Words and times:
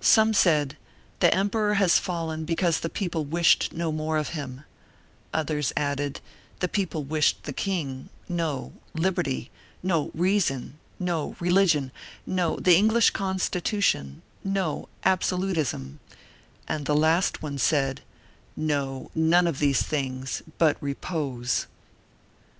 Some 0.00 0.34
said: 0.34 0.76
"The 1.20 1.32
emperor 1.32 1.74
has 1.74 2.00
fallen 2.00 2.44
because 2.44 2.80
the 2.80 2.88
people 2.90 3.24
wished 3.24 3.72
no 3.72 3.92
more 3.92 4.16
of 4.18 4.30
him;" 4.30 4.64
others 5.32 5.72
added: 5.76 6.20
"The 6.58 6.66
people 6.66 7.04
wished 7.04 7.44
the 7.44 7.52
king; 7.52 8.08
no, 8.28 8.72
liberty; 8.94 9.48
no, 9.84 10.10
reason; 10.12 10.76
no, 10.98 11.36
religion; 11.38 11.92
no, 12.26 12.56
the 12.58 12.74
English 12.76 13.10
constitution; 13.10 14.22
no, 14.42 14.88
absolutism;" 15.04 16.00
and 16.66 16.84
the 16.86 16.96
last 16.96 17.40
one 17.40 17.56
said: 17.56 18.00
"No, 18.56 19.12
none 19.14 19.46
of 19.46 19.60
these 19.60 19.82
things, 19.82 20.42
but 20.58 20.76
repose." 20.80 21.68